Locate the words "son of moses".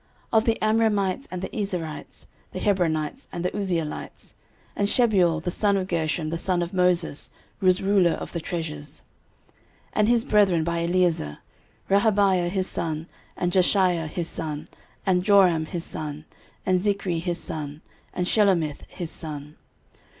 6.37-7.29